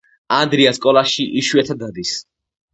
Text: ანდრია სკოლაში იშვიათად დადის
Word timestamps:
ანდრია 0.37 0.71
სკოლაში 0.77 1.27
იშვიათად 1.43 1.83
დადის 1.87 2.19